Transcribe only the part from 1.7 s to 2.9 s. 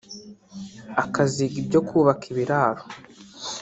kubaka ibiraro